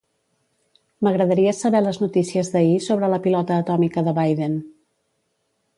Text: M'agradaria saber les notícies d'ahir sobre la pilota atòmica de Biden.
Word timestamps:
M'agradaria 1.07 1.51
saber 1.57 1.81
les 1.87 1.99
notícies 2.05 2.49
d'ahir 2.55 2.75
sobre 2.87 3.11
la 3.15 3.23
pilota 3.27 3.61
atòmica 3.65 4.07
de 4.11 4.17
Biden. 4.23 4.59